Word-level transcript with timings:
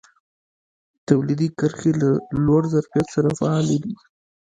تولیدي 1.07 1.47
کرښې 1.57 1.91
له 2.01 2.09
لوړ 2.45 2.63
ظرفیت 2.73 3.07
سره 3.15 3.29
فعالې 3.39 3.77
دي. 3.83 3.93